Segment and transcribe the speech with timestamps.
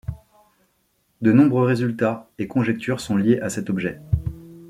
[1.21, 4.01] De nombreux résultats et conjectures sont liés à cet objet.